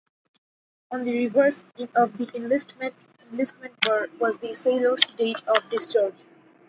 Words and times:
On 0.89 1.03
the 1.03 1.13
reverse 1.15 1.63
of 1.93 2.17
the 2.17 2.27
enlistment 2.35 2.93
bar 3.83 4.07
was 4.19 4.39
the 4.39 4.51
sailor's 4.55 5.01
date 5.09 5.47
of 5.47 5.69
discharge. 5.69 6.15